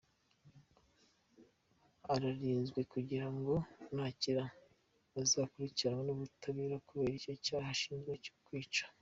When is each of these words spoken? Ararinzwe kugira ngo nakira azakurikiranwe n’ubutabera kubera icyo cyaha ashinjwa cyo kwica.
Ararinzwe 2.13 2.79
kugira 2.93 3.27
ngo 3.35 3.55
nakira 3.95 4.43
azakurikiranwe 5.21 6.01
n’ubutabera 6.05 6.75
kubera 6.87 7.13
icyo 7.19 7.33
cyaha 7.45 7.69
ashinjwa 7.75 8.15
cyo 8.25 8.35
kwica. 8.45 8.83